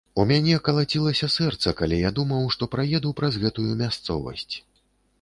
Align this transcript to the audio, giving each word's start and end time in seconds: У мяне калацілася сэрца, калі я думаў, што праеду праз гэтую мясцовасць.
У 0.21 0.23
мяне 0.29 0.55
калацілася 0.67 1.29
сэрца, 1.35 1.75
калі 1.83 2.01
я 2.09 2.13
думаў, 2.21 2.49
што 2.57 2.71
праеду 2.75 3.15
праз 3.23 3.33
гэтую 3.47 3.71
мясцовасць. 3.87 4.53